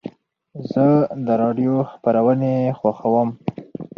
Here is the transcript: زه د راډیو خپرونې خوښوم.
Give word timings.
زه 0.71 0.85
د 1.25 1.27
راډیو 1.41 1.73
خپرونې 1.91 2.53
خوښوم. 2.79 3.29